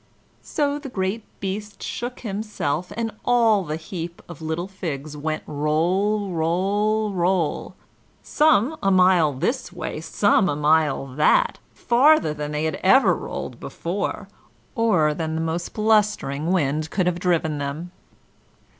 [0.41, 6.31] So the great beast shook himself, and all the heap of little figs went roll,
[6.31, 7.75] roll, roll
[8.23, 13.59] some a mile this way, some a mile that, farther than they had ever rolled
[13.59, 14.27] before
[14.73, 17.91] or than the most blustering wind could have driven them.